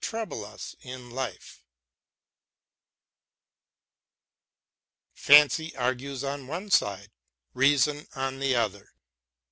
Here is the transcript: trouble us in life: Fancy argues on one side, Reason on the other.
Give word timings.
trouble 0.03 0.43
us 0.43 0.75
in 0.81 1.11
life: 1.11 1.63
Fancy 5.13 5.75
argues 5.77 6.23
on 6.23 6.47
one 6.47 6.71
side, 6.71 7.11
Reason 7.53 8.07
on 8.15 8.39
the 8.39 8.55
other. 8.55 8.95